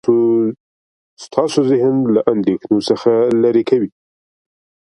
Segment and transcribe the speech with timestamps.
[1.25, 3.11] ستاسو ذهن له اندیښنو څخه
[3.41, 3.89] لرې کوي.